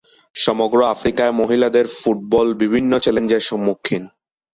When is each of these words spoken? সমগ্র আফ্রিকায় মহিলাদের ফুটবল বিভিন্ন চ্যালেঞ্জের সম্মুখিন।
সমগ্র 0.35 0.77
আফ্রিকায় 0.85 1.33
মহিলাদের 1.33 1.85
ফুটবল 1.99 2.47
বিভিন্ন 2.53 2.91
চ্যালেঞ্জের 2.99 3.41
সম্মুখিন। 3.41 4.03